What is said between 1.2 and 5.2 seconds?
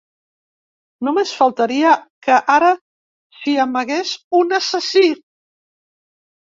faltaria que ara s'hi amagués un assassí!